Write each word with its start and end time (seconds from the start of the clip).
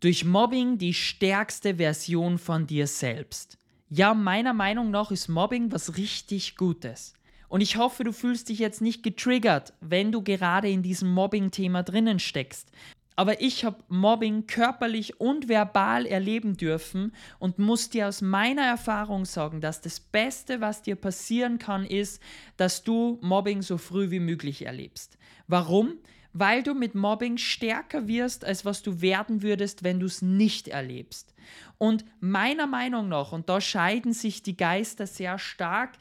Durch 0.00 0.26
Mobbing 0.26 0.76
die 0.76 0.92
stärkste 0.92 1.76
Version 1.76 2.36
von 2.36 2.66
dir 2.66 2.86
selbst. 2.86 3.56
Ja, 3.88 4.12
meiner 4.12 4.52
Meinung 4.52 4.90
nach 4.90 5.10
ist 5.10 5.28
Mobbing 5.28 5.72
was 5.72 5.96
richtig 5.96 6.56
Gutes. 6.56 7.14
Und 7.48 7.62
ich 7.62 7.78
hoffe, 7.78 8.04
du 8.04 8.12
fühlst 8.12 8.50
dich 8.50 8.58
jetzt 8.58 8.82
nicht 8.82 9.02
getriggert, 9.02 9.72
wenn 9.80 10.12
du 10.12 10.22
gerade 10.22 10.68
in 10.68 10.82
diesem 10.82 11.14
Mobbing-Thema 11.14 11.82
drinnen 11.82 12.18
steckst. 12.18 12.70
Aber 13.18 13.40
ich 13.40 13.64
habe 13.64 13.82
Mobbing 13.88 14.46
körperlich 14.46 15.18
und 15.18 15.48
verbal 15.48 16.04
erleben 16.04 16.58
dürfen 16.58 17.12
und 17.38 17.58
muss 17.58 17.88
dir 17.88 18.08
aus 18.08 18.20
meiner 18.20 18.66
Erfahrung 18.66 19.24
sagen, 19.24 19.62
dass 19.62 19.80
das 19.80 19.98
Beste, 19.98 20.60
was 20.60 20.82
dir 20.82 20.96
passieren 20.96 21.58
kann, 21.58 21.86
ist, 21.86 22.20
dass 22.58 22.84
du 22.84 23.18
Mobbing 23.22 23.62
so 23.62 23.78
früh 23.78 24.10
wie 24.10 24.20
möglich 24.20 24.66
erlebst. 24.66 25.16
Warum? 25.48 25.94
Weil 26.38 26.62
du 26.62 26.74
mit 26.74 26.94
Mobbing 26.94 27.38
stärker 27.38 28.08
wirst, 28.08 28.44
als 28.44 28.66
was 28.66 28.82
du 28.82 29.00
werden 29.00 29.42
würdest, 29.42 29.84
wenn 29.84 30.00
du 30.00 30.06
es 30.06 30.20
nicht 30.20 30.68
erlebst. 30.68 31.34
Und 31.78 32.04
meiner 32.20 32.66
Meinung 32.66 33.08
nach, 33.08 33.32
und 33.32 33.48
da 33.48 33.58
scheiden 33.58 34.12
sich 34.12 34.42
die 34.42 34.56
Geister 34.56 35.06
sehr 35.06 35.38
stark, 35.38 35.92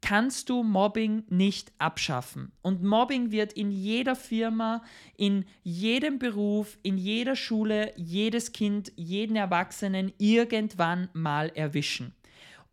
kannst 0.00 0.48
du 0.48 0.62
Mobbing 0.62 1.24
nicht 1.28 1.72
abschaffen. 1.76 2.52
Und 2.62 2.82
Mobbing 2.82 3.32
wird 3.32 3.52
in 3.52 3.70
jeder 3.70 4.16
Firma, 4.16 4.82
in 5.16 5.44
jedem 5.62 6.18
Beruf, 6.18 6.78
in 6.82 6.96
jeder 6.96 7.36
Schule, 7.36 7.92
jedes 7.96 8.52
Kind, 8.52 8.92
jeden 8.96 9.36
Erwachsenen 9.36 10.12
irgendwann 10.16 11.10
mal 11.12 11.50
erwischen. 11.54 12.14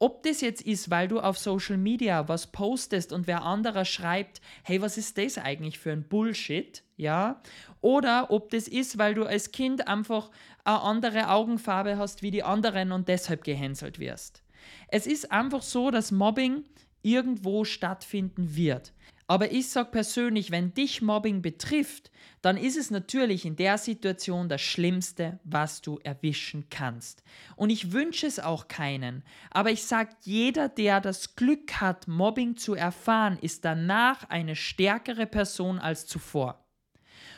Ob 0.03 0.21
das 0.23 0.41
jetzt 0.41 0.63
ist, 0.63 0.89
weil 0.89 1.07
du 1.07 1.21
auf 1.21 1.38
Social 1.38 1.77
Media 1.77 2.27
was 2.27 2.48
postest 2.48 3.13
und 3.13 3.25
wer 3.25 3.43
anderer 3.43 3.85
schreibt, 3.85 4.41
hey, 4.66 4.81
was 4.81 4.98
ist 4.98 5.17
das 5.17 5.38
eigentlich 5.38 5.79
für 5.79 5.93
ein 5.93 6.09
Bullshit, 6.09 6.84
ja? 6.98 7.41
Oder 7.79 8.29
ob 8.29 8.49
das 8.49 8.67
ist, 8.67 8.98
weil 8.98 9.13
du 9.13 9.23
als 9.23 9.53
Kind 9.53 9.88
einfach 9.88 10.29
eine 10.66 10.81
andere 10.81 11.29
Augenfarbe 11.29 11.98
hast 11.98 12.21
wie 12.21 12.31
die 12.31 12.43
anderen 12.43 12.91
und 12.91 13.07
deshalb 13.07 13.45
gehänselt 13.45 13.98
wirst. 13.98 14.43
Es 14.90 15.07
ist 15.07 15.31
einfach 15.31 15.62
so, 15.62 15.90
dass 15.90 16.12
Mobbing 16.12 16.65
irgendwo 17.01 17.63
stattfinden 17.63 18.57
wird. 18.57 18.91
Aber 19.27 19.52
ich 19.52 19.70
sage 19.70 19.90
persönlich, 19.91 20.52
wenn 20.52 20.74
dich 20.74 21.02
Mobbing 21.02 21.41
betrifft, 21.41 22.12
dann 22.41 22.57
ist 22.57 22.77
es 22.77 22.91
natürlich 22.91 23.46
in 23.46 23.55
der 23.55 23.77
Situation 23.77 24.49
das 24.49 24.62
Schlimmste, 24.62 25.40
was 25.46 25.82
du 25.82 25.98
erwischen 26.04 26.68
kannst. 26.70 27.24
Und 27.55 27.70
ich 27.70 27.93
wünsche 27.93 28.27
es 28.27 28.40
auch 28.40 28.68
keinen. 28.68 29.24
Aber 29.49 29.71
ich 29.71 29.84
sage, 29.84 30.10
jeder, 30.24 30.68
der 30.68 30.99
das 30.99 31.35
Glück 31.35 31.80
hat, 31.80 32.07
Mobbing 32.07 32.57
zu 32.57 32.74
erfahren, 32.74 33.38
ist 33.41 33.63
danach 33.63 34.30
eine 34.30 34.57
stärkere 34.57 35.26
Person 35.26 35.80
als 35.80 36.05
zuvor. 36.05 36.60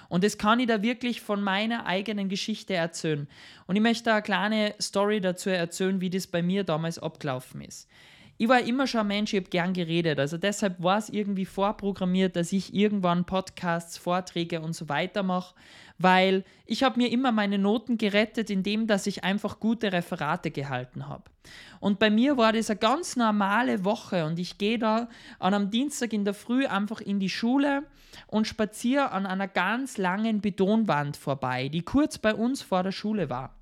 Und 0.10 0.24
das 0.24 0.38
kann 0.38 0.60
ich 0.60 0.68
da 0.68 0.82
wirklich 0.82 1.22
von 1.22 1.42
meiner 1.42 1.86
eigenen 1.86 2.30
Geschichte 2.30 2.74
erzählen. 2.74 3.28
Und 3.68 3.76
ich 3.76 3.82
möchte 3.82 4.12
eine 4.12 4.22
kleine 4.22 4.76
Story 4.82 5.22
dazu 5.22 5.50
erzählen, 5.50 6.02
wie 6.02 6.10
das 6.10 6.28
bei 6.28 6.42
mir 6.42 6.64
damals 6.64 7.00
abgelaufen 7.00 7.62
ist 7.62 7.88
ich 8.38 8.50
war 8.50 8.60
immer 8.60 8.86
schon 8.86 9.02
ein 9.02 9.08
Mensch, 9.08 9.34
ich 9.34 9.40
habe 9.40 9.50
gern 9.50 9.74
geredet. 9.74 10.20
Also 10.20 10.38
deshalb 10.38 10.82
war 10.84 10.98
es 10.98 11.10
irgendwie 11.10 11.46
vorprogrammiert, 11.46 12.36
dass 12.36 12.52
ich 12.52 12.74
irgendwann 12.74 13.26
Podcasts, 13.26 13.98
Vorträge 13.98 14.60
und 14.60 14.74
so 14.74 14.90
weiter 14.90 15.24
mache, 15.24 15.56
weil 15.98 16.44
ich 16.66 16.84
habe 16.84 17.00
mir 17.00 17.12
immer 17.12 17.32
meine 17.32 17.58
Noten 17.58 17.98
gerettet, 17.98 18.50
indem 18.50 18.88
dass 18.88 19.08
ich 19.08 19.24
einfach 19.24 19.60
gute 19.60 19.94
Referate 19.94 20.52
gehalten 20.52 21.08
habe. 21.08 21.24
Und 21.80 22.00
bei 22.00 22.10
mir 22.10 22.38
war 22.38 22.52
das 22.52 22.70
eine 22.70 22.80
ganz 22.80 23.16
normale 23.16 23.86
Woche 23.86 24.26
und 24.26 24.38
ich 24.38 24.58
gehe 24.58 24.80
da 24.80 25.08
an 25.40 25.54
einem 25.54 25.72
Dienstag 25.72 26.12
in 26.12 26.26
der 26.26 26.34
Früh 26.34 26.66
einfach 26.66 27.00
in 27.00 27.20
die 27.20 27.30
Schule 27.30 27.84
und 28.28 28.48
spaziere 28.48 29.12
an 29.12 29.26
einer 29.26 29.48
ganz 29.48 29.98
langen 29.98 30.42
Betonwand 30.42 31.16
vorbei, 31.16 31.70
die 31.70 31.84
kurz 31.84 32.18
bei 32.18 32.34
uns 32.34 32.62
vor 32.62 32.84
der 32.84 32.92
Schule 32.92 33.30
war. 33.30 33.56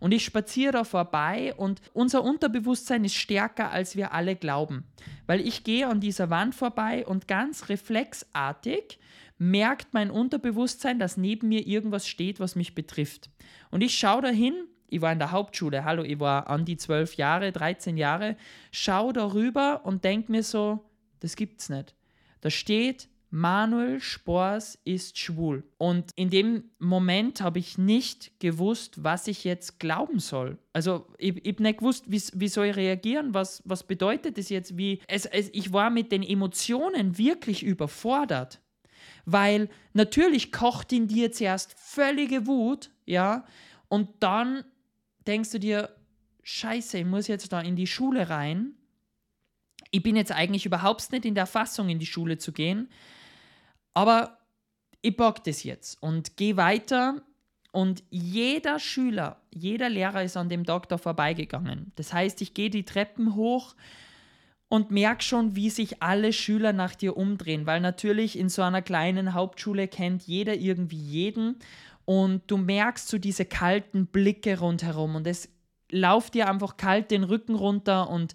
Und 0.00 0.12
ich 0.12 0.24
spaziere 0.24 0.72
da 0.72 0.84
vorbei 0.84 1.54
und 1.56 1.80
unser 1.92 2.22
Unterbewusstsein 2.22 3.04
ist 3.04 3.14
stärker, 3.14 3.70
als 3.70 3.96
wir 3.96 4.12
alle 4.12 4.36
glauben. 4.36 4.84
Weil 5.26 5.40
ich 5.40 5.64
gehe 5.64 5.86
an 5.86 6.00
dieser 6.00 6.30
Wand 6.30 6.54
vorbei 6.54 7.06
und 7.06 7.28
ganz 7.28 7.68
reflexartig 7.68 8.98
merkt 9.38 9.92
mein 9.92 10.10
Unterbewusstsein, 10.10 10.98
dass 10.98 11.16
neben 11.16 11.48
mir 11.48 11.66
irgendwas 11.66 12.06
steht, 12.06 12.40
was 12.40 12.56
mich 12.56 12.74
betrifft. 12.74 13.30
Und 13.70 13.82
ich 13.82 13.98
schaue 13.98 14.22
dahin, 14.22 14.54
ich 14.88 15.00
war 15.00 15.12
in 15.12 15.18
der 15.18 15.32
Hauptschule, 15.32 15.84
hallo, 15.84 16.04
ich 16.04 16.20
war 16.20 16.48
an 16.48 16.64
die 16.64 16.76
12 16.76 17.14
Jahre, 17.14 17.50
13 17.50 17.96
Jahre, 17.96 18.36
schaue 18.70 19.12
darüber 19.12 19.84
und 19.84 20.04
denke 20.04 20.30
mir 20.30 20.42
so, 20.42 20.84
das 21.20 21.36
gibt's 21.36 21.68
nicht. 21.68 21.94
Da 22.40 22.50
steht 22.50 23.08
Manuel 23.36 24.00
Spors 24.00 24.78
ist 24.84 25.18
schwul. 25.18 25.64
Und 25.76 26.12
in 26.14 26.30
dem 26.30 26.70
Moment 26.78 27.40
habe 27.40 27.58
ich 27.58 27.78
nicht 27.78 28.38
gewusst, 28.38 29.02
was 29.02 29.26
ich 29.26 29.42
jetzt 29.42 29.80
glauben 29.80 30.20
soll. 30.20 30.56
Also 30.72 31.08
ich, 31.18 31.34
habe 31.44 31.64
nicht 31.64 31.78
gewusst, 31.78 32.04
wie, 32.06 32.22
wie 32.34 32.46
soll 32.46 32.66
ich 32.66 32.76
reagieren, 32.76 33.34
was, 33.34 33.60
was 33.64 33.82
bedeutet 33.82 34.38
das 34.38 34.50
jetzt, 34.50 34.78
wie... 34.78 35.00
Es, 35.08 35.26
es, 35.26 35.50
ich 35.52 35.72
war 35.72 35.90
mit 35.90 36.12
den 36.12 36.22
Emotionen 36.22 37.18
wirklich 37.18 37.64
überfordert. 37.64 38.60
Weil 39.24 39.68
natürlich 39.94 40.52
kocht 40.52 40.92
in 40.92 41.08
dir 41.08 41.32
zuerst 41.32 41.74
völlige 41.76 42.46
Wut, 42.46 42.90
ja, 43.04 43.44
und 43.88 44.10
dann 44.20 44.62
denkst 45.26 45.50
du 45.50 45.58
dir, 45.58 45.90
scheiße, 46.44 46.98
ich 46.98 47.04
muss 47.04 47.26
jetzt 47.26 47.52
da 47.52 47.60
in 47.60 47.74
die 47.74 47.88
Schule 47.88 48.30
rein. 48.30 48.74
Ich 49.90 50.04
bin 50.04 50.14
jetzt 50.14 50.30
eigentlich 50.30 50.66
überhaupt 50.66 51.10
nicht 51.10 51.24
in 51.24 51.34
der 51.34 51.46
Fassung, 51.46 51.88
in 51.88 51.98
die 51.98 52.06
Schule 52.06 52.38
zu 52.38 52.52
gehen 52.52 52.88
aber 53.94 54.38
ich 55.00 55.16
pack 55.16 55.44
das 55.44 55.62
jetzt 55.62 56.02
und 56.02 56.36
gehe 56.36 56.56
weiter. 56.56 57.22
Und 57.72 58.04
jeder 58.10 58.78
Schüler, 58.78 59.40
jeder 59.52 59.88
Lehrer 59.88 60.22
ist 60.22 60.36
an 60.36 60.48
dem 60.48 60.64
da 60.64 60.80
vorbeigegangen. 60.96 61.92
Das 61.96 62.12
heißt, 62.12 62.40
ich 62.40 62.54
gehe 62.54 62.70
die 62.70 62.84
Treppen 62.84 63.34
hoch 63.34 63.74
und 64.68 64.90
merke 64.90 65.22
schon, 65.22 65.56
wie 65.56 65.70
sich 65.70 66.02
alle 66.02 66.32
Schüler 66.32 66.72
nach 66.72 66.94
dir 66.94 67.16
umdrehen, 67.16 67.66
weil 67.66 67.80
natürlich 67.80 68.38
in 68.38 68.48
so 68.48 68.62
einer 68.62 68.82
kleinen 68.82 69.34
Hauptschule 69.34 69.88
kennt 69.88 70.22
jeder 70.22 70.54
irgendwie 70.54 70.96
jeden 70.98 71.58
und 72.04 72.42
du 72.46 72.56
merkst 72.56 73.08
so 73.08 73.18
diese 73.18 73.44
kalten 73.44 74.06
Blicke 74.06 74.58
rundherum 74.58 75.16
und 75.16 75.26
es 75.26 75.48
lauft 75.90 76.34
dir 76.34 76.48
einfach 76.48 76.76
kalt 76.76 77.10
den 77.10 77.24
Rücken 77.24 77.54
runter 77.54 78.10
und 78.10 78.34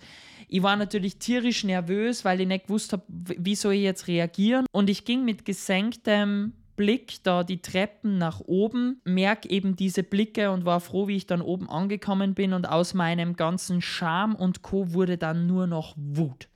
ich 0.49 0.63
war 0.63 0.75
natürlich 0.75 1.17
tierisch 1.17 1.63
nervös, 1.63 2.25
weil 2.25 2.41
ich 2.41 2.47
nicht 2.47 2.65
gewusst 2.65 2.91
habe, 2.91 3.03
wie 3.07 3.55
soll 3.55 3.73
ich 3.73 3.83
jetzt 3.83 4.07
reagieren. 4.07 4.65
Und 4.71 4.89
ich 4.89 5.05
ging 5.05 5.23
mit 5.23 5.45
gesenktem 5.45 6.53
Blick 6.75 7.23
da 7.23 7.43
die 7.43 7.61
Treppen 7.61 8.17
nach 8.17 8.39
oben, 8.39 8.99
merke 9.03 9.49
eben 9.49 9.75
diese 9.75 10.01
Blicke 10.01 10.49
und 10.49 10.65
war 10.65 10.79
froh, 10.79 11.07
wie 11.07 11.17
ich 11.17 11.27
dann 11.27 11.41
oben 11.41 11.69
angekommen 11.69 12.33
bin 12.33 12.53
und 12.53 12.67
aus 12.67 12.95
meinem 12.95 13.35
ganzen 13.35 13.81
Charme 13.81 14.33
und 14.35 14.63
Co. 14.63 14.93
wurde 14.93 15.17
dann 15.17 15.45
nur 15.45 15.67
noch 15.67 15.93
Wut. 15.97 16.47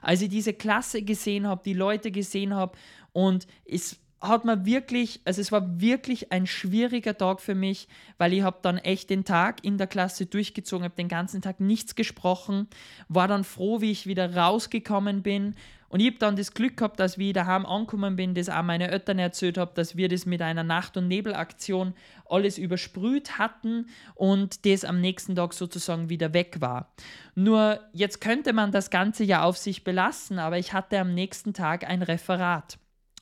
Als 0.00 0.22
ich 0.22 0.28
diese 0.28 0.52
Klasse 0.52 1.02
gesehen 1.02 1.46
habe, 1.46 1.62
die 1.64 1.72
Leute 1.72 2.10
gesehen 2.10 2.54
habe 2.54 2.76
und 3.12 3.46
es 3.64 3.98
hat 4.20 4.44
man 4.44 4.66
wirklich, 4.66 5.20
also 5.24 5.40
es 5.40 5.52
war 5.52 5.80
wirklich 5.80 6.32
ein 6.32 6.46
schwieriger 6.46 7.16
Tag 7.16 7.40
für 7.40 7.54
mich, 7.54 7.88
weil 8.18 8.32
ich 8.32 8.42
habe 8.42 8.58
dann 8.62 8.78
echt 8.78 9.10
den 9.10 9.24
Tag 9.24 9.64
in 9.64 9.78
der 9.78 9.86
Klasse 9.86 10.26
durchgezogen, 10.26 10.84
habe 10.84 10.94
den 10.94 11.08
ganzen 11.08 11.42
Tag 11.42 11.60
nichts 11.60 11.94
gesprochen, 11.94 12.68
war 13.08 13.28
dann 13.28 13.44
froh, 13.44 13.80
wie 13.80 13.90
ich 13.90 14.06
wieder 14.06 14.34
rausgekommen 14.36 15.22
bin 15.22 15.54
und 15.90 15.98
ich 15.98 16.06
habe 16.06 16.18
dann 16.18 16.36
das 16.36 16.54
Glück 16.54 16.76
gehabt, 16.76 17.00
dass 17.00 17.18
wie 17.18 17.30
ich 17.30 17.34
daheim 17.34 17.66
angekommen 17.66 18.14
bin, 18.14 18.32
das 18.32 18.48
auch 18.48 18.62
meine 18.62 18.92
Eltern 18.92 19.18
erzählt 19.18 19.58
habe, 19.58 19.72
dass 19.74 19.96
wir 19.96 20.08
das 20.08 20.24
mit 20.24 20.40
einer 20.40 20.62
Nacht- 20.62 20.96
und 20.96 21.08
Nebelaktion 21.08 21.94
alles 22.28 22.58
übersprüht 22.58 23.38
hatten 23.38 23.86
und 24.14 24.64
das 24.66 24.84
am 24.84 25.00
nächsten 25.00 25.34
Tag 25.34 25.52
sozusagen 25.52 26.08
wieder 26.08 26.32
weg 26.32 26.60
war. 26.60 26.92
Nur 27.34 27.80
jetzt 27.92 28.20
könnte 28.20 28.52
man 28.52 28.70
das 28.70 28.90
Ganze 28.90 29.24
ja 29.24 29.42
auf 29.42 29.58
sich 29.58 29.82
belassen, 29.82 30.38
aber 30.38 30.58
ich 30.58 30.72
hatte 30.72 30.96
am 30.96 31.12
nächsten 31.12 31.54
Tag 31.54 31.84
ein 31.84 32.02
Referat 32.02 32.78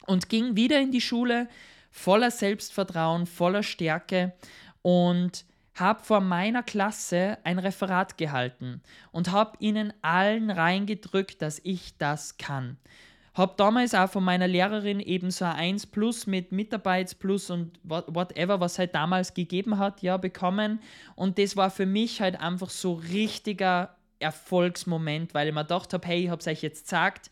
und 0.09 0.29
ging 0.29 0.57
wieder 0.57 0.81
in 0.81 0.91
die 0.91 1.01
Schule 1.01 1.49
voller 1.91 2.31
Selbstvertrauen, 2.31 3.27
voller 3.27 3.63
Stärke 3.63 4.33
und 4.83 5.45
habe 5.75 6.03
vor 6.03 6.21
meiner 6.21 6.63
Klasse 6.63 7.39
ein 7.45 7.59
Referat 7.59 8.19
gehalten 8.19 8.83
und 9.13 9.31
habe 9.31 9.57
ihnen 9.61 9.93
allen 10.03 10.51
reingedrückt, 10.51 11.41
dass 11.41 11.61
ich 11.63 11.97
das 11.99 12.37
kann. 12.37 12.79
Habe 13.35 13.55
damals 13.57 13.95
auch 13.95 14.11
von 14.11 14.25
meiner 14.25 14.49
Lehrerin 14.49 14.99
eben 14.99 15.31
so 15.31 15.45
ein 15.45 15.53
1 15.53 15.87
Plus 15.87 16.27
mit 16.27 16.51
Mitarbeitsplus 16.51 17.51
und 17.51 17.79
whatever, 17.85 18.59
was 18.59 18.81
halt 18.81 18.97
damals 18.97 19.35
gegeben 19.35 19.79
hat, 19.79 20.03
ja, 20.03 20.17
bekommen. 20.17 20.81
Und 21.15 21.39
das 21.39 21.57
war 21.57 21.71
für 21.71 21.87
mich 21.87 22.21
halt 22.21 22.41
einfach 22.41 22.71
so 22.71 22.95
richtiger 22.95 23.95
Erfolgsmoment, 24.19 25.35
weil 25.35 25.47
ich 25.47 25.55
mir 25.55 25.63
gedacht 25.63 25.93
habe, 25.93 26.05
hey, 26.09 26.25
ich 26.25 26.31
habe 26.31 26.41
es 26.41 26.49
euch 26.49 26.63
jetzt 26.63 26.85
gesagt, 26.85 27.31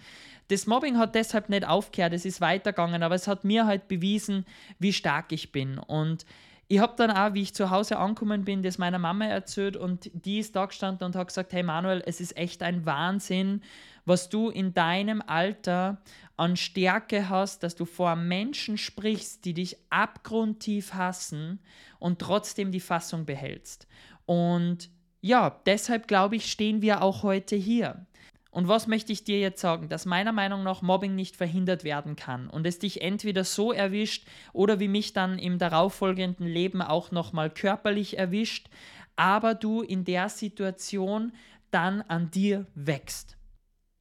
das 0.48 0.66
Mobbing 0.66 0.98
hat 0.98 1.14
deshalb 1.14 1.48
nicht 1.48 1.66
aufgehört, 1.66 2.12
es 2.12 2.24
ist 2.24 2.40
weitergegangen, 2.40 3.02
aber 3.02 3.14
es 3.14 3.26
hat 3.26 3.44
mir 3.44 3.66
halt 3.66 3.88
bewiesen, 3.88 4.46
wie 4.78 4.92
stark 4.92 5.32
ich 5.32 5.52
bin. 5.52 5.78
Und 5.78 6.24
ich 6.68 6.80
habe 6.80 6.94
dann 6.96 7.10
auch, 7.10 7.34
wie 7.34 7.42
ich 7.42 7.54
zu 7.54 7.70
Hause 7.70 7.98
angekommen 7.98 8.44
bin, 8.44 8.62
das 8.62 8.78
meiner 8.78 8.98
Mama 8.98 9.26
erzählt 9.26 9.76
und 9.76 10.10
die 10.12 10.40
ist 10.40 10.56
da 10.56 10.66
gestanden 10.66 11.06
und 11.06 11.14
hat 11.14 11.28
gesagt, 11.28 11.52
hey 11.52 11.62
Manuel, 11.62 12.02
es 12.04 12.20
ist 12.20 12.36
echt 12.36 12.62
ein 12.62 12.84
Wahnsinn, 12.84 13.62
was 14.04 14.28
du 14.28 14.50
in 14.50 14.74
deinem 14.74 15.22
Alter 15.24 15.98
an 16.36 16.56
Stärke 16.56 17.28
hast, 17.28 17.62
dass 17.62 17.76
du 17.76 17.84
vor 17.84 18.16
Menschen 18.16 18.78
sprichst, 18.78 19.44
die 19.44 19.54
dich 19.54 19.76
abgrundtief 19.90 20.94
hassen 20.94 21.60
und 21.98 22.18
trotzdem 22.18 22.72
die 22.72 22.80
Fassung 22.80 23.26
behältst. 23.26 23.86
Und 24.26 24.90
ja, 25.20 25.60
deshalb 25.66 26.08
glaube 26.08 26.36
ich, 26.36 26.50
stehen 26.50 26.82
wir 26.82 27.02
auch 27.02 27.22
heute 27.22 27.56
hier. 27.56 28.06
Und 28.56 28.68
was 28.68 28.86
möchte 28.86 29.12
ich 29.12 29.22
dir 29.22 29.38
jetzt 29.38 29.60
sagen? 29.60 29.90
Dass 29.90 30.06
meiner 30.06 30.32
Meinung 30.32 30.62
nach 30.62 30.80
Mobbing 30.80 31.14
nicht 31.14 31.36
verhindert 31.36 31.84
werden 31.84 32.16
kann 32.16 32.48
und 32.48 32.66
es 32.66 32.78
dich 32.78 33.02
entweder 33.02 33.44
so 33.44 33.70
erwischt 33.70 34.26
oder 34.54 34.80
wie 34.80 34.88
mich 34.88 35.12
dann 35.12 35.38
im 35.38 35.58
darauffolgenden 35.58 36.46
Leben 36.46 36.80
auch 36.80 37.10
nochmal 37.10 37.50
körperlich 37.50 38.16
erwischt, 38.16 38.70
aber 39.14 39.54
du 39.54 39.82
in 39.82 40.06
der 40.06 40.30
Situation 40.30 41.34
dann 41.70 42.00
an 42.00 42.30
dir 42.30 42.64
wächst. 42.74 43.36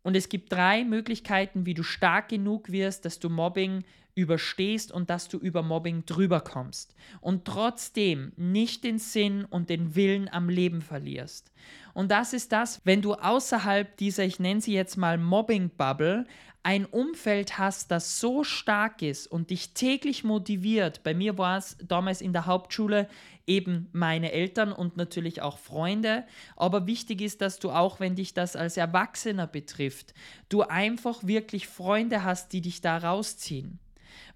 Und 0.03 0.15
es 0.15 0.29
gibt 0.29 0.53
drei 0.53 0.85
Möglichkeiten, 0.85 1.65
wie 1.65 1.73
du 1.73 1.83
stark 1.83 2.29
genug 2.29 2.71
wirst, 2.71 3.03
dass 3.03 3.19
du 3.19 3.29
Mobbing 3.29 3.83
überstehst 4.15 4.91
und 4.91 5.09
dass 5.09 5.27
du 5.27 5.38
über 5.38 5.62
Mobbing 5.62 6.06
drüber 6.06 6.39
kommst 6.39 6.95
und 7.19 7.45
trotzdem 7.45 8.31
nicht 8.38 8.83
den 8.83 8.97
Sinn 8.97 9.45
und 9.45 9.69
den 9.69 9.95
Willen 9.95 10.29
am 10.29 10.50
Leben 10.50 10.81
verlierst. 10.81 11.51
Und 11.94 12.12
das 12.12 12.33
ist 12.33 12.51
das, 12.51 12.81
wenn 12.85 13.01
du 13.01 13.13
außerhalb 13.13 13.95
dieser, 13.97 14.23
ich 14.23 14.39
nenne 14.39 14.62
sie 14.62 14.73
jetzt 14.73 14.95
mal 14.95 15.17
Mobbing-Bubble, 15.17 16.25
ein 16.63 16.85
Umfeld 16.85 17.59
hast, 17.59 17.91
das 17.91 18.19
so 18.19 18.44
stark 18.44 19.03
ist 19.03 19.27
und 19.27 19.51
dich 19.51 19.75
täglich 19.75 20.23
motiviert. 20.23 21.03
Bei 21.03 21.13
mir 21.13 21.38
war 21.38 21.59
es 21.59 21.77
damals 21.88 22.21
in 22.21 22.33
der 22.33 22.47
Hauptschule 22.47 23.07
eben 23.45 23.88
meine 23.91 24.31
Eltern 24.31 24.71
und 24.71 24.97
natürlich 24.97 25.44
auch 25.44 25.59
Freunde. 25.59 26.23
Aber 26.56 26.88
wichtig 26.88 27.21
ist, 27.21 27.41
dass 27.41 27.59
du 27.59 27.69
auch, 27.69 28.00
wenn 28.00 28.15
dich 28.15 28.33
das 28.33 28.56
als 28.56 28.77
Erwachsener 28.77 29.45
betrifft, 29.45 30.15
du 30.50 30.63
einfach 30.63 31.27
wirklich 31.27 31.67
Freunde 31.67 32.23
hast, 32.23 32.51
die 32.51 32.62
dich 32.62 32.81
da 32.81 32.97
rausziehen 32.97 33.79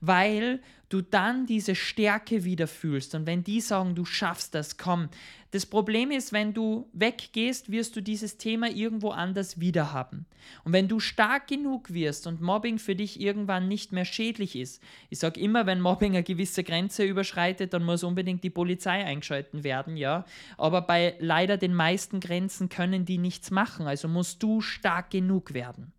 weil 0.02 0.62
du 0.90 1.02
dann 1.02 1.46
diese 1.46 1.76
Stärke 1.76 2.44
wieder 2.44 2.68
fühlst. 2.68 3.14
Und 3.16 3.28
wenn 3.28 3.44
die 3.44 3.62
sagen, 3.62 3.96
du 3.96 4.06
schaffst 4.06 4.56
das, 4.56 4.78
komm. 4.78 5.10
Das 5.52 5.66
Problem 5.66 6.12
ist, 6.12 6.32
wenn 6.32 6.54
du 6.54 6.90
weggehst, 6.94 7.72
wirst 7.72 7.96
du 7.96 8.02
dieses 8.02 8.38
Thema 8.38 8.70
irgendwo 8.70 9.10
anders 9.10 9.60
wieder 9.60 9.94
haben. 9.94 10.26
Und 10.64 10.74
wenn 10.74 10.88
du 10.88 11.00
stark 11.00 11.48
genug 11.48 11.92
wirst 11.92 12.28
und 12.28 12.42
Mobbing 12.42 12.78
für 12.78 12.96
dich 12.96 13.20
irgendwann 13.20 13.68
nicht 13.68 13.92
mehr 13.92 14.06
schädlich 14.06 14.56
ist, 14.56 14.82
ich 15.10 15.20
sage 15.20 15.40
immer, 15.40 15.66
wenn 15.66 15.82
Mobbing 15.82 16.14
eine 16.14 16.24
gewisse 16.24 16.64
Grenze 16.64 17.04
überschreitet, 17.04 17.74
dann 17.74 17.84
muss 17.84 18.04
unbedingt 18.04 18.44
die 18.44 18.52
Polizei 18.52 19.04
eingeschalten 19.04 19.64
werden, 19.64 19.98
ja. 19.98 20.26
Aber 20.58 20.82
bei 20.82 21.16
leider 21.20 21.58
den 21.58 21.74
meisten 21.74 22.20
Grenzen 22.20 22.70
können 22.70 23.06
die 23.06 23.18
nichts 23.18 23.50
machen, 23.50 23.88
also 23.88 24.08
musst 24.08 24.44
du 24.44 24.62
stark 24.62 25.10
genug 25.10 25.54
werden. 25.54 25.94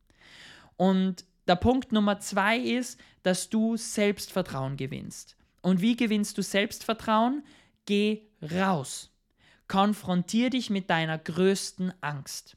Und 0.77 1.25
der 1.51 1.57
Punkt 1.57 1.91
Nummer 1.91 2.21
zwei 2.21 2.59
ist, 2.59 3.01
dass 3.25 3.51
du 3.51 3.77
Selbstvertrauen 3.77 4.77
gewinnst. 4.77 5.37
Und 5.63 5.81
wie 5.81 5.97
gewinnst 5.97 6.39
du 6.39 6.43
Selbstvertrauen? 6.43 7.43
Geh 7.87 8.23
raus. 8.41 9.11
Konfrontier 9.67 10.51
dich 10.51 10.71
mit 10.71 10.91
deiner 10.91 11.19
größten 11.19 11.93
Angst. 12.03 12.57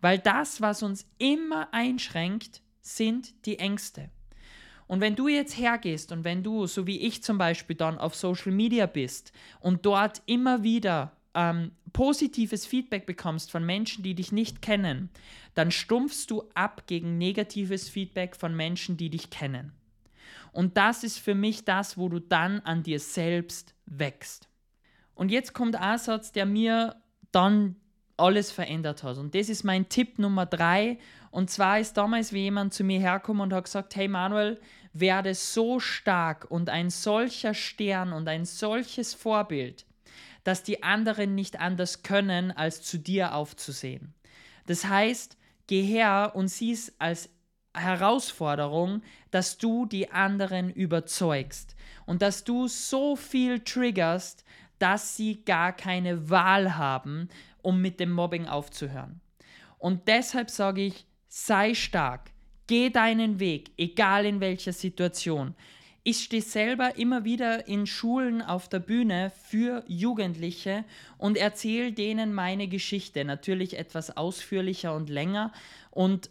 Weil 0.00 0.18
das, 0.18 0.60
was 0.60 0.82
uns 0.82 1.06
immer 1.18 1.72
einschränkt, 1.72 2.60
sind 2.80 3.46
die 3.46 3.60
Ängste. 3.60 4.10
Und 4.88 5.00
wenn 5.00 5.14
du 5.14 5.28
jetzt 5.28 5.56
hergehst 5.56 6.10
und 6.10 6.24
wenn 6.24 6.42
du, 6.42 6.66
so 6.66 6.88
wie 6.88 7.02
ich 7.02 7.22
zum 7.22 7.38
Beispiel, 7.38 7.76
dann 7.76 7.98
auf 7.98 8.16
Social 8.16 8.50
Media 8.50 8.86
bist 8.86 9.32
und 9.60 9.86
dort 9.86 10.22
immer 10.26 10.64
wieder 10.64 11.12
ähm, 11.34 11.70
positives 11.94 12.66
Feedback 12.66 13.06
bekommst 13.06 13.50
von 13.50 13.64
Menschen, 13.64 14.04
die 14.04 14.14
dich 14.14 14.32
nicht 14.32 14.60
kennen, 14.60 15.08
dann 15.54 15.70
stumpfst 15.70 16.26
du 16.28 16.44
ab 16.54 16.86
gegen 16.86 17.16
negatives 17.16 17.88
Feedback 17.88 18.36
von 18.36 18.54
Menschen, 18.54 18.98
die 18.98 19.08
dich 19.08 19.30
kennen. 19.30 19.72
Und 20.52 20.76
das 20.76 21.04
ist 21.04 21.18
für 21.18 21.34
mich 21.34 21.64
das, 21.64 21.96
wo 21.96 22.10
du 22.10 22.18
dann 22.18 22.60
an 22.60 22.82
dir 22.82 23.00
selbst 23.00 23.74
wächst. 23.86 24.48
Und 25.14 25.30
jetzt 25.30 25.54
kommt 25.54 25.76
ein 25.76 25.98
Satz, 25.98 26.32
der 26.32 26.44
mir 26.44 26.96
dann 27.32 27.76
alles 28.16 28.50
verändert 28.50 29.02
hat. 29.02 29.16
Und 29.16 29.34
das 29.34 29.48
ist 29.48 29.64
mein 29.64 29.88
Tipp 29.88 30.18
Nummer 30.18 30.46
drei. 30.46 30.98
Und 31.30 31.50
zwar 31.50 31.80
ist 31.80 31.96
damals 31.96 32.32
wie 32.32 32.42
jemand 32.42 32.74
zu 32.74 32.84
mir 32.84 33.00
hergekommen 33.00 33.42
und 33.42 33.52
hat 33.52 33.64
gesagt, 33.64 33.96
hey 33.96 34.08
Manuel, 34.08 34.60
werde 34.92 35.34
so 35.34 35.80
stark 35.80 36.50
und 36.50 36.70
ein 36.70 36.90
solcher 36.90 37.54
Stern 37.54 38.12
und 38.12 38.28
ein 38.28 38.44
solches 38.44 39.14
Vorbild, 39.14 39.84
dass 40.44 40.62
die 40.62 40.82
anderen 40.82 41.34
nicht 41.34 41.58
anders 41.58 42.02
können, 42.02 42.52
als 42.52 42.82
zu 42.82 42.98
dir 42.98 43.34
aufzusehen. 43.34 44.14
Das 44.66 44.84
heißt, 44.84 45.36
geh 45.66 45.82
her 45.82 46.32
und 46.34 46.48
sieh 46.48 46.72
es 46.72 46.92
als 46.98 47.28
Herausforderung, 47.74 49.02
dass 49.30 49.58
du 49.58 49.86
die 49.86 50.10
anderen 50.10 50.70
überzeugst 50.70 51.74
und 52.06 52.22
dass 52.22 52.44
du 52.44 52.68
so 52.68 53.16
viel 53.16 53.60
triggerst, 53.60 54.44
dass 54.78 55.16
sie 55.16 55.42
gar 55.44 55.72
keine 55.72 56.30
Wahl 56.30 56.76
haben, 56.76 57.28
um 57.62 57.80
mit 57.80 57.98
dem 57.98 58.12
Mobbing 58.12 58.46
aufzuhören. 58.46 59.20
Und 59.78 60.08
deshalb 60.08 60.50
sage 60.50 60.82
ich, 60.82 61.06
sei 61.28 61.74
stark, 61.74 62.30
geh 62.66 62.90
deinen 62.90 63.40
Weg, 63.40 63.72
egal 63.76 64.24
in 64.24 64.40
welcher 64.40 64.72
Situation. 64.72 65.54
Ich 66.06 66.22
stehe 66.24 66.42
selber 66.42 66.98
immer 66.98 67.24
wieder 67.24 67.66
in 67.66 67.86
Schulen 67.86 68.42
auf 68.42 68.68
der 68.68 68.78
Bühne 68.78 69.32
für 69.42 69.82
Jugendliche 69.86 70.84
und 71.16 71.38
erzähle 71.38 71.92
denen 71.92 72.34
meine 72.34 72.68
Geschichte, 72.68 73.24
natürlich 73.24 73.78
etwas 73.78 74.14
ausführlicher 74.14 74.94
und 74.94 75.08
länger. 75.08 75.50
Und 75.90 76.28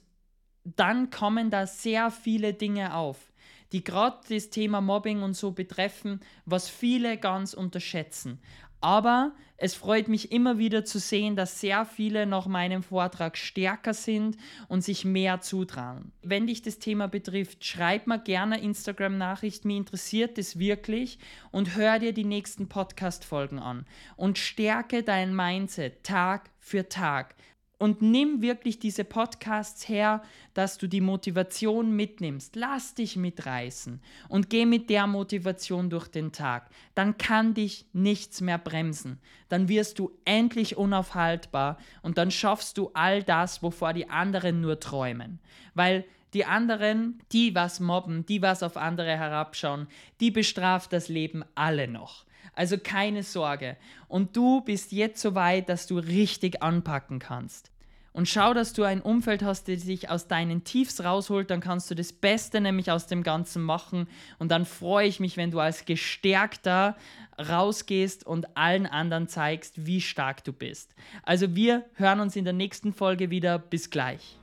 dann 0.63 1.09
kommen 1.09 1.49
da 1.49 1.65
sehr 1.65 2.11
viele 2.11 2.53
Dinge 2.53 2.93
auf, 2.93 3.33
die 3.71 3.83
gerade 3.83 4.19
das 4.29 4.51
Thema 4.51 4.79
Mobbing 4.79 5.23
und 5.23 5.33
so 5.33 5.49
betreffen, 5.49 6.19
was 6.45 6.69
viele 6.69 7.17
ganz 7.17 7.55
unterschätzen. 7.55 8.39
Aber 8.83 9.31
es 9.55 9.75
freut 9.75 10.09
mich 10.09 10.33
immer 10.33 10.57
wieder 10.57 10.83
zu 10.83 10.99
sehen, 10.99 11.37
dass 11.37 11.61
sehr 11.61 11.85
viele 11.85 12.25
nach 12.25 12.47
meinem 12.47 12.83
Vortrag 12.83 13.37
stärker 13.37 13.93
sind 13.93 14.35
und 14.67 14.83
sich 14.83 15.05
mehr 15.05 15.39
zutrauen. 15.39 16.11
Wenn 16.21 16.47
dich 16.47 16.63
das 16.63 16.79
Thema 16.79 17.07
betrifft, 17.07 17.63
schreib 17.63 18.07
mir 18.07 18.19
gerne 18.19 18.59
Instagram-Nachricht, 18.59 19.63
mir 19.63 19.77
interessiert 19.77 20.37
es 20.37 20.59
wirklich 20.59 21.17
und 21.51 21.77
hör 21.77 21.97
dir 21.97 22.11
die 22.11 22.25
nächsten 22.25 22.67
Podcast-Folgen 22.67 23.57
an. 23.57 23.85
Und 24.17 24.37
stärke 24.37 25.01
dein 25.01 25.33
Mindset 25.33 26.03
Tag 26.03 26.49
für 26.59 26.89
Tag 26.89 27.33
und 27.77 28.01
nimm 28.01 28.41
wirklich 28.41 28.79
diese 28.79 29.03
Podcasts 29.03 29.87
her, 29.89 30.21
dass 30.53 30.77
du 30.77 30.87
die 30.87 31.01
Motivation 31.01 31.95
mitnimmst. 31.95 32.55
Lass 32.55 32.93
dich 32.93 33.15
mitreißen 33.15 34.01
und 34.29 34.49
geh 34.49 34.65
mit 34.65 34.89
der 34.89 35.07
Motivation 35.07 35.89
durch 35.89 36.07
den 36.07 36.31
Tag. 36.31 36.69
Dann 36.95 37.17
kann 37.17 37.53
dich 37.53 37.85
nichts 37.93 38.41
mehr 38.41 38.57
bremsen. 38.57 39.19
Dann 39.49 39.67
wirst 39.67 39.99
du 39.99 40.11
endlich 40.25 40.77
unaufhaltbar 40.77 41.77
und 42.01 42.17
dann 42.17 42.31
schaffst 42.31 42.77
du 42.77 42.91
all 42.93 43.23
das, 43.23 43.61
wovor 43.63 43.93
die 43.93 44.09
anderen 44.09 44.61
nur 44.61 44.79
träumen. 44.79 45.39
Weil 45.73 46.05
die 46.33 46.45
anderen, 46.45 47.21
die 47.31 47.53
was 47.53 47.79
mobben, 47.79 48.25
die 48.25 48.41
was 48.41 48.63
auf 48.63 48.77
andere 48.77 49.17
herabschauen, 49.17 49.87
die 50.19 50.31
bestraft 50.31 50.93
das 50.93 51.07
Leben 51.07 51.43
alle 51.55 51.87
noch. 51.87 52.25
Also 52.53 52.77
keine 52.77 53.23
Sorge. 53.23 53.77
Und 54.07 54.35
du 54.35 54.61
bist 54.61 54.91
jetzt 54.91 55.21
so 55.21 55.35
weit, 55.35 55.69
dass 55.69 55.87
du 55.87 55.97
richtig 55.97 56.61
anpacken 56.61 57.19
kannst 57.19 57.73
und 58.13 58.29
schau, 58.29 58.53
dass 58.53 58.73
du 58.73 58.83
ein 58.83 59.01
Umfeld 59.01 59.43
hast, 59.43 59.67
das 59.67 59.85
dich 59.85 60.09
aus 60.09 60.27
deinen 60.27 60.63
Tiefs 60.63 61.03
rausholt, 61.03 61.49
dann 61.49 61.59
kannst 61.59 61.89
du 61.89 61.95
das 61.95 62.13
Beste 62.13 62.61
nämlich 62.61 62.91
aus 62.91 63.07
dem 63.07 63.23
Ganzen 63.23 63.63
machen 63.63 64.07
und 64.37 64.49
dann 64.51 64.65
freue 64.65 65.07
ich 65.07 65.19
mich, 65.19 65.35
wenn 65.35 65.51
du 65.51 65.59
als 65.59 65.85
Gestärkter 65.85 66.95
rausgehst 67.39 68.25
und 68.25 68.55
allen 68.55 68.85
anderen 68.85 69.27
zeigst, 69.27 69.87
wie 69.87 69.99
stark 69.99 70.43
du 70.43 70.53
bist. 70.53 70.93
Also 71.23 71.55
wir 71.55 71.83
hören 71.95 72.19
uns 72.19 72.35
in 72.35 72.45
der 72.45 72.53
nächsten 72.53 72.93
Folge 72.93 73.31
wieder. 73.31 73.57
Bis 73.57 73.89
gleich. 73.89 74.37